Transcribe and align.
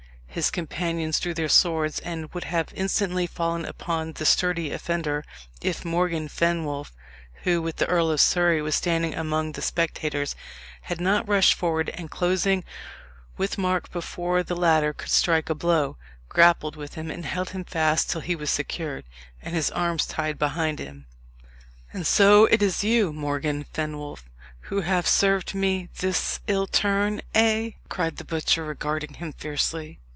His 0.33 0.49
companions 0.49 1.19
drew 1.19 1.33
their 1.33 1.49
swords, 1.49 1.99
and 1.99 2.33
would 2.33 2.45
have 2.45 2.71
instantly 2.73 3.27
fallen 3.27 3.65
upon 3.65 4.13
the 4.13 4.25
sturdy 4.25 4.71
offender, 4.71 5.25
if 5.61 5.83
Morgan 5.83 6.29
Fenwolf, 6.29 6.93
who, 7.43 7.61
with 7.61 7.75
the 7.75 7.85
Earl 7.87 8.11
of 8.11 8.21
Surrey, 8.21 8.61
was 8.61 8.73
standing 8.73 9.13
among 9.13 9.51
the 9.51 9.61
spectators, 9.61 10.37
had 10.83 11.01
not 11.01 11.27
rushed 11.27 11.53
forward, 11.55 11.89
and, 11.89 12.09
closing 12.09 12.63
with 13.35 13.57
Mark 13.57 13.91
before 13.91 14.41
the 14.41 14.55
latter 14.55 14.93
could 14.93 15.09
strike 15.09 15.49
a 15.49 15.53
blow, 15.53 15.97
grappled 16.29 16.77
with 16.77 16.93
him, 16.95 17.11
and 17.11 17.25
held 17.25 17.49
him 17.49 17.65
fast 17.65 18.09
till 18.09 18.21
he 18.21 18.33
was 18.37 18.49
secured, 18.49 19.03
and 19.41 19.53
his 19.53 19.69
arms 19.71 20.05
tied 20.05 20.39
behind 20.39 20.79
him. 20.79 21.07
"And 21.91 22.07
so 22.07 22.45
it 22.45 22.61
is 22.61 22.85
you, 22.85 23.11
Morgan 23.11 23.65
Fenwolf, 23.73 24.29
who 24.69 24.79
have 24.79 25.07
served 25.09 25.53
me 25.53 25.89
this 25.99 26.39
ill 26.47 26.67
turn, 26.67 27.19
eh?" 27.35 27.71
cried 27.89 28.15
the 28.15 28.23
butcher, 28.23 28.63
regarding 28.63 29.15
him 29.15 29.33
fiercely. 29.33 29.97